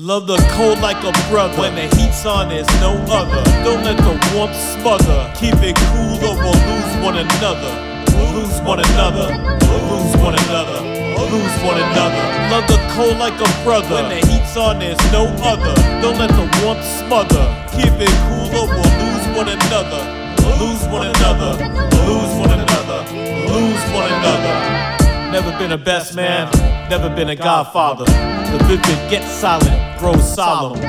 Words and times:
Love 0.00 0.26
the 0.26 0.38
cold 0.56 0.80
like 0.80 0.96
a 1.04 1.12
brother. 1.28 1.60
When 1.60 1.74
the 1.74 1.84
heat's 1.94 2.24
on, 2.24 2.48
there's 2.48 2.66
no 2.80 2.96
other. 3.12 3.44
Don't 3.60 3.84
let 3.84 3.98
the 3.98 4.16
warmth 4.32 4.56
smother. 4.56 5.28
Keep 5.36 5.60
it 5.60 5.76
cool 5.92 6.16
or 6.24 6.40
we'll 6.40 6.56
lose 6.56 7.04
one 7.04 7.20
another. 7.20 7.68
Lose 8.32 8.64
one 8.64 8.80
another. 8.80 9.28
Lose 9.92 10.16
one 10.16 10.32
another. 10.48 10.80
Lose 11.28 11.56
one 11.60 11.76
another. 11.76 12.24
Love 12.48 12.64
the 12.64 12.80
cold 12.96 13.18
like 13.20 13.36
a 13.44 13.50
brother. 13.62 14.00
When 14.00 14.08
the 14.08 14.24
heat's 14.24 14.56
on, 14.56 14.78
there's 14.78 14.96
no 15.12 15.28
other. 15.44 15.76
Don't 16.00 16.16
let 16.16 16.32
the 16.32 16.48
warmth 16.64 16.80
smother. 16.96 17.44
Keep 17.76 18.00
it 18.00 18.16
cool 18.24 18.48
or 18.56 18.72
we'll 18.72 18.92
lose 19.04 19.26
one 19.36 19.52
another. 19.52 20.00
Lose 20.56 20.80
one 20.88 21.12
another. 21.12 21.60
Lose 22.08 22.32
one 22.40 22.56
another. 22.56 23.04
Lose 23.52 23.84
one 23.92 24.08
another. 24.08 24.96
Never 25.30 25.56
been 25.58 25.70
a 25.70 25.78
best 25.78 26.16
man, 26.16 26.50
never 26.90 27.08
been 27.08 27.28
a 27.28 27.36
godfather. 27.36 28.04
The 28.04 28.58
vivid 28.66 29.10
gets 29.10 29.30
silent, 29.30 29.89
grows 30.00 30.34
solemn. 30.34 30.80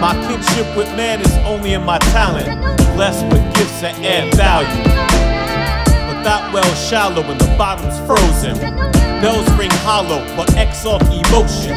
My 0.00 0.16
kinship 0.26 0.66
with 0.76 0.88
man 0.96 1.20
is 1.20 1.32
only 1.44 1.74
in 1.74 1.84
my 1.84 1.98
talent, 2.16 2.48
blessed 2.96 3.24
with 3.28 3.44
gifts 3.54 3.82
that 3.82 3.94
add 4.00 4.32
value. 4.34 4.82
But 6.08 6.24
that 6.24 6.40
well's 6.54 6.80
shallow 6.88 7.20
and 7.20 7.38
the 7.38 7.52
bottom's 7.60 8.00
frozen. 8.08 8.56
Bells 9.20 9.44
ring 9.60 9.70
hollow, 9.84 10.24
but 10.40 10.48
exalt 10.56 11.04
emotion. 11.04 11.76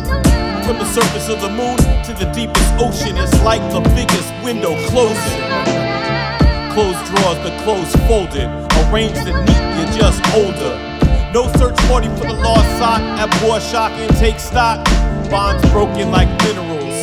From 0.64 0.80
the 0.80 0.88
surface 0.88 1.28
of 1.28 1.42
the 1.42 1.52
moon 1.52 1.76
to 2.08 2.16
the 2.16 2.32
deepest 2.32 2.72
ocean, 2.80 3.20
it's 3.20 3.36
like 3.44 3.62
the 3.76 3.84
biggest 3.92 4.32
window 4.40 4.72
closing. 4.88 5.44
Closed 6.72 7.04
drawers, 7.12 7.40
the 7.44 7.52
clothes 7.68 7.92
folded, 8.08 8.48
arranged 8.88 9.28
and 9.28 9.36
neat, 9.44 9.64
you're 9.76 9.94
just 10.00 10.24
older. 10.32 10.80
No 11.36 11.52
search 11.60 11.76
party 11.92 12.08
for 12.16 12.24
the 12.24 12.40
lost 12.40 12.72
sock 12.80 13.04
at 13.20 13.28
Boar 13.44 13.60
Shock 13.60 13.92
and 14.00 14.16
take 14.16 14.40
stock. 14.40 14.80
Bonds 15.30 15.62
broken 15.70 16.10
like 16.10 16.28
minerals. 16.42 16.98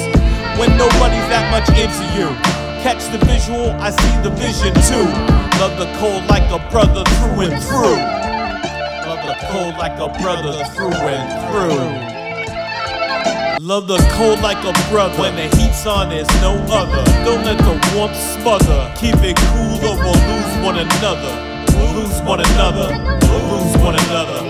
When 0.59 0.75
nobody's 0.77 1.29
that 1.31 1.47
much 1.55 1.69
into 1.79 2.03
you. 2.19 2.27
Catch 2.83 3.07
the 3.15 3.19
visual, 3.25 3.71
I 3.79 3.91
see 3.91 4.15
the 4.27 4.31
vision 4.35 4.75
too. 4.83 5.07
Love 5.63 5.79
the 5.79 5.87
cold 5.99 6.27
like 6.27 6.51
a 6.51 6.59
brother 6.71 7.05
through 7.23 7.47
and 7.47 7.63
through. 7.63 8.03
Love 9.07 9.23
the 9.31 9.37
cold 9.47 9.79
like 9.79 9.95
a 10.03 10.09
brother 10.21 10.53
through 10.75 10.99
and 11.07 11.29
through. 11.47 11.79
Love 13.65 13.87
the 13.87 13.99
cold 14.19 14.41
like 14.41 14.59
a 14.65 14.73
brother. 14.91 15.23
When 15.23 15.37
the 15.37 15.47
heat's 15.57 15.87
on, 15.87 16.09
there's 16.09 16.29
no 16.43 16.59
other. 16.71 17.05
Don't 17.25 17.45
let 17.45 17.59
the 17.59 17.79
warmth 17.95 18.17
smother. 18.17 18.93
Keep 18.97 19.23
it 19.23 19.37
cool 19.55 19.79
or 19.87 19.97
we'll 20.03 20.19
lose 20.27 20.65
one 20.67 20.79
another 20.79 21.57
lose 21.97 22.21
one 22.23 22.41
another, 22.41 22.89
lose 22.93 23.77
one 23.81 23.97
another, 23.97 24.41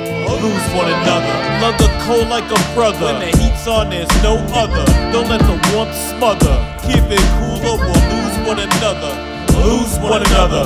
lose 0.42 0.66
one 0.74 0.90
another. 0.90 1.55
The 1.74 1.90
cold 2.06 2.28
like 2.28 2.46
a 2.50 2.74
brother. 2.74 3.06
When 3.06 3.18
the 3.18 3.36
heat's 3.38 3.66
on, 3.66 3.90
there's 3.90 4.08
no 4.22 4.36
other. 4.54 4.84
Don't 5.10 5.28
let 5.28 5.40
the 5.40 5.58
warmth 5.74 5.94
smother. 6.14 6.54
Keep 6.86 7.10
it 7.10 7.24
cool 7.38 7.58
or 7.66 7.78
we'll 7.78 8.02
lose 8.14 8.36
one 8.46 8.60
another. 8.60 9.36
Lose 9.66 9.98
one 9.98 10.22
another, 10.22 10.62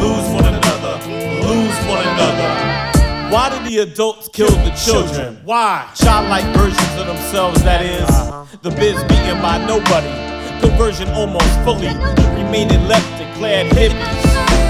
lose 0.00 0.26
one 0.34 0.44
another, 0.44 0.98
lose 1.06 1.76
one 1.86 2.02
another. 2.02 3.30
Why 3.30 3.48
do 3.48 3.70
the 3.70 3.78
adults 3.82 4.28
kill 4.28 4.50
the 4.50 4.70
children? 4.70 5.38
Why? 5.44 5.88
Childlike 5.94 6.56
versions 6.56 7.00
of 7.00 7.06
themselves, 7.06 7.62
that 7.62 7.84
is. 7.84 8.10
Uh-huh. 8.10 8.44
The 8.62 8.70
biz 8.70 9.00
beaten 9.04 9.40
by 9.40 9.64
nobody. 9.64 10.10
Conversion 10.60 11.08
almost 11.10 11.48
fully. 11.62 11.88
The 11.88 12.34
remaining 12.34 12.88
left 12.88 13.06
declared 13.18 13.70
hippies. 13.72 14.69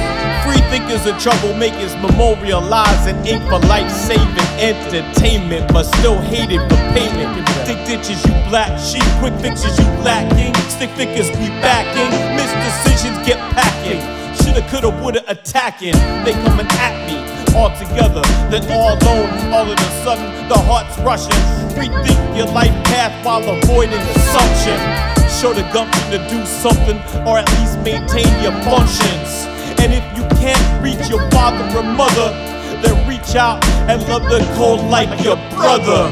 Thinkers 0.91 1.07
and 1.07 1.23
troublemakers 1.23 1.95
memorialized 2.03 3.07
and 3.07 3.25
ink 3.25 3.45
for 3.45 3.61
life-saving 3.71 4.27
entertainment, 4.59 5.73
but 5.73 5.85
still 5.85 6.19
hated 6.19 6.59
for 6.63 6.83
payment. 6.91 7.47
Dig 7.65 7.79
ditches, 7.87 8.19
you 8.27 8.33
black 8.51 8.75
sheep, 8.77 9.07
quick 9.21 9.33
fixes, 9.39 9.79
you 9.79 9.87
lacking. 10.03 10.53
Stick 10.67 10.91
figures, 10.99 11.31
we 11.39 11.47
backing. 11.63 12.11
Missed 12.35 12.59
decisions, 12.67 13.25
get 13.25 13.39
packing. 13.55 14.03
Shoulda, 14.43 14.67
coulda, 14.67 14.91
woulda, 14.91 15.23
attacking. 15.31 15.95
They 16.27 16.33
coming 16.43 16.67
at 16.83 16.99
me 17.07 17.23
all 17.55 17.71
together, 17.79 18.23
then 18.51 18.67
all 18.75 18.99
alone. 18.99 19.31
All 19.55 19.71
of 19.71 19.79
a 19.79 19.91
sudden, 20.03 20.27
the 20.49 20.59
heart's 20.59 20.99
rushing. 21.07 21.39
Rethink 21.79 22.37
your 22.37 22.51
life 22.51 22.75
path 22.91 23.15
while 23.25 23.47
avoiding 23.47 24.03
assumption. 24.19 24.75
Show 25.39 25.55
the 25.55 25.63
gumption 25.71 26.11
to 26.11 26.19
do 26.29 26.45
something, 26.45 26.99
or 27.25 27.39
at 27.39 27.49
least 27.61 27.79
maintain 27.79 28.27
your 28.43 28.59
functions. 28.67 29.47
And 29.79 29.95
if 29.95 30.05
reach 30.83 31.09
your 31.09 31.21
father 31.31 31.65
or 31.77 31.83
mother, 31.83 32.33
then 32.83 32.97
reach 33.09 33.37
out 33.37 33.65
and 33.89 34.03
love 34.09 34.25
the 34.25 34.41
cold 34.57 34.83
like 34.91 35.09
your 35.23 35.37
brother. 35.53 36.11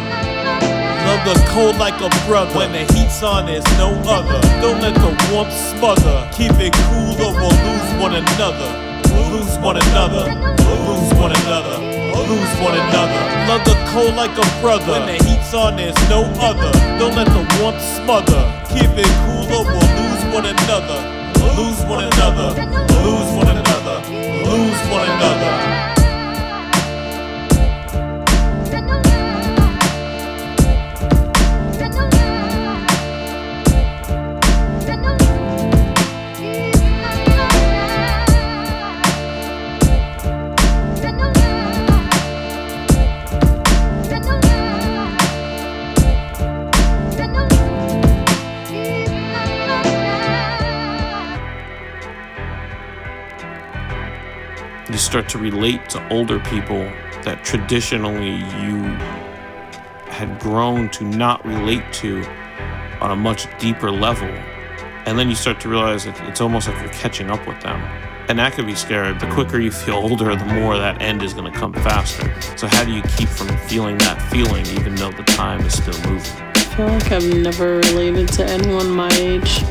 Love 1.09 1.25
the 1.25 1.37
cold 1.49 1.77
like 1.77 1.99
a 2.01 2.11
brother. 2.27 2.53
When 2.57 2.73
the 2.73 2.85
heat's 2.93 3.23
on, 3.23 3.47
there's 3.47 3.65
no 3.79 3.91
other. 4.05 4.41
Don't 4.61 4.81
let 4.81 4.95
the 4.95 5.13
warmth 5.33 5.53
smother. 5.73 6.29
Keep 6.33 6.61
it 6.61 6.73
cool 6.89 7.17
or 7.17 7.33
we'll 7.33 7.49
lose 7.49 7.91
one 7.97 8.15
another. 8.15 8.71
Lose 9.33 9.57
one 9.59 9.77
another. 9.77 10.29
Lose 10.85 11.13
one 11.15 11.33
another. 11.33 11.79
Lose 12.29 12.55
one 12.61 12.77
another. 12.77 13.21
Love 13.49 13.65
the 13.65 13.77
cold 13.89 14.15
like 14.17 14.37
a 14.37 14.61
brother. 14.61 14.93
When 14.93 15.07
the 15.07 15.25
heat's 15.25 15.55
on, 15.55 15.77
there's 15.77 15.97
no 16.11 16.25
other. 16.45 16.71
Don't 16.99 17.17
let 17.17 17.27
the 17.29 17.45
warmth 17.61 17.81
smother. 17.97 18.43
Keep 18.69 19.01
it 19.01 19.13
cool 19.25 19.49
or 19.49 19.65
we'll 19.65 19.89
lose 19.97 20.35
one 20.35 20.45
another 20.45 21.19
lose 21.59 21.83
one 21.91 22.05
another, 22.05 22.55
lose 23.03 23.31
one 23.35 23.49
another, 23.49 23.88
lose 24.11 24.81
one 24.91 25.09
another. 25.09 25.98
Start 54.97 55.29
to 55.29 55.39
relate 55.39 55.91
to 55.91 56.09
older 56.13 56.41
people 56.41 56.91
that 57.23 57.45
traditionally 57.45 58.37
you 58.63 58.83
had 60.09 60.41
grown 60.41 60.89
to 60.89 61.05
not 61.05 61.45
relate 61.45 61.85
to 61.93 62.25
on 63.01 63.11
a 63.11 63.17
much 63.17 63.47
deeper 63.59 63.91
level. 63.91 64.29
And 65.05 65.19
then 65.19 65.29
you 65.29 65.35
start 65.35 65.61
to 65.61 65.69
realize 65.69 66.05
that 66.05 66.19
it's 66.29 66.41
almost 66.41 66.69
like 66.69 66.81
you're 66.81 66.93
catching 66.93 67.31
up 67.31 67.47
with 67.47 67.61
them. 67.61 67.81
And 68.29 68.39
that 68.39 68.53
could 68.53 68.67
be 68.67 68.75
scary. 68.75 69.17
The 69.17 69.31
quicker 69.31 69.59
you 69.59 69.71
feel 69.71 69.95
older, 69.95 70.37
the 70.37 70.45
more 70.45 70.77
that 70.77 71.01
end 71.01 71.23
is 71.23 71.33
going 71.33 71.51
to 71.51 71.59
come 71.59 71.73
faster. 71.73 72.31
So, 72.59 72.67
how 72.67 72.85
do 72.85 72.93
you 72.93 73.01
keep 73.17 73.29
from 73.29 73.49
feeling 73.69 73.97
that 73.99 74.21
feeling 74.31 74.67
even 74.67 74.95
though 74.97 75.11
the 75.11 75.23
time 75.23 75.61
is 75.63 75.79
still 75.79 75.99
moving? 76.11 76.31
I 76.55 76.61
feel 76.77 76.87
like 76.89 77.11
I've 77.11 77.35
never 77.35 77.77
related 77.77 78.29
to 78.35 78.45
anyone 78.45 78.91
my 78.91 79.11
age. 79.13 79.65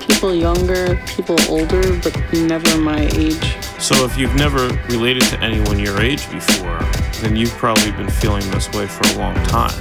People 0.00 0.34
younger, 0.34 0.96
people 1.06 1.36
older, 1.50 1.98
but 2.00 2.16
never 2.32 2.78
my 2.80 3.06
age. 3.12 3.59
So 3.80 4.04
if 4.04 4.18
you've 4.18 4.34
never 4.34 4.68
related 4.90 5.22
to 5.24 5.40
anyone 5.40 5.78
your 5.78 6.00
age 6.02 6.30
before, 6.30 6.78
then 7.22 7.34
you've 7.34 7.50
probably 7.52 7.90
been 7.92 8.10
feeling 8.10 8.48
this 8.50 8.70
way 8.72 8.86
for 8.86 9.02
a 9.14 9.18
long 9.18 9.34
time, 9.46 9.72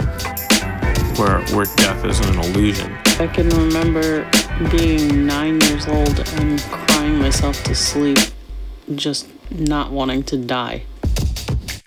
where 1.17 1.41
where 1.53 1.65
death 1.75 2.05
isn't 2.05 2.29
an 2.29 2.39
illusion. 2.39 2.95
I 3.19 3.27
can 3.27 3.49
remember 3.49 4.23
being 4.71 5.25
nine 5.25 5.59
years 5.61 5.85
old 5.87 6.17
and 6.37 6.61
crying 6.61 7.19
myself 7.19 7.61
to 7.65 7.75
sleep, 7.75 8.17
just 8.95 9.27
not 9.51 9.91
wanting 9.91 10.23
to 10.23 10.37
die. 10.37 10.83